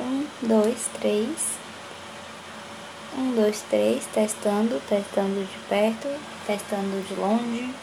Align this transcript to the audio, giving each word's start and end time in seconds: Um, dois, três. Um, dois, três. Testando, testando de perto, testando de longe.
Um, 0.00 0.26
dois, 0.42 0.88
três. 1.00 1.28
Um, 3.16 3.34
dois, 3.34 3.62
três. 3.68 4.06
Testando, 4.12 4.80
testando 4.88 5.44
de 5.44 5.58
perto, 5.68 6.08
testando 6.46 7.02
de 7.06 7.14
longe. 7.14 7.74